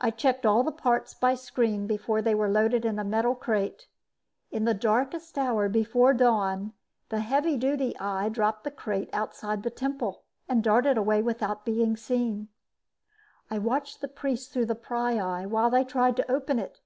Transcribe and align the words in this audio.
I 0.00 0.10
checked 0.10 0.44
all 0.44 0.64
the 0.64 0.72
parts 0.72 1.14
by 1.14 1.36
screen 1.36 1.86
before 1.86 2.20
they 2.20 2.34
were 2.34 2.50
loaded 2.50 2.84
in 2.84 2.98
a 2.98 3.04
metal 3.04 3.36
crate. 3.36 3.86
In 4.50 4.64
the 4.64 4.74
darkest 4.74 5.38
hour 5.38 5.68
before 5.68 6.12
dawn, 6.14 6.72
the 7.10 7.20
heavy 7.20 7.56
duty 7.56 7.96
eye 8.00 8.28
dropped 8.28 8.64
the 8.64 8.72
crate 8.72 9.08
outside 9.12 9.62
the 9.62 9.70
temple 9.70 10.24
and 10.48 10.64
darted 10.64 10.98
away 10.98 11.22
without 11.22 11.64
being 11.64 11.96
seen. 11.96 12.48
I 13.52 13.58
watched 13.58 14.00
the 14.00 14.08
priests 14.08 14.52
through 14.52 14.66
the 14.66 14.74
pryeye 14.74 15.46
while 15.46 15.70
they 15.70 15.84
tried 15.84 16.16
to 16.16 16.28
open 16.28 16.58
it. 16.58 16.80